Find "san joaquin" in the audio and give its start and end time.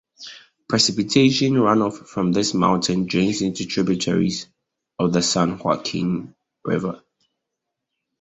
5.21-6.33